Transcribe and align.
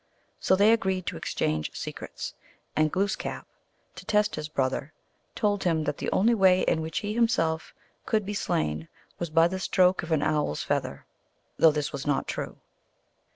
So 0.39 0.55
they 0.55 0.71
agreed 0.73 1.05
to 1.05 1.15
exchange 1.15 1.75
secrets, 1.75 2.33
and 2.75 2.91
Glooskap, 2.91 3.45
to 3.93 4.03
test 4.03 4.33
his 4.33 4.49
brother, 4.49 4.93
told 5.35 5.63
him 5.63 5.83
that 5.83 5.97
the 5.99 6.09
only 6.11 6.33
way 6.33 6.61
in 6.61 6.81
which 6.81 7.01
he 7.01 7.13
him 7.13 7.27
self 7.27 7.75
could 8.07 8.25
be 8.25 8.33
slain 8.33 8.87
was 9.19 9.29
by 9.29 9.47
the 9.47 9.59
stroke 9.59 10.01
of 10.01 10.11
an 10.11 10.23
owl 10.23 10.53
s 10.53 10.63
feather, 10.63 11.05
1 11.57 11.57
though 11.59 11.71
this 11.71 11.91
was 11.93 12.07
not 12.07 12.25
true. 12.27 12.57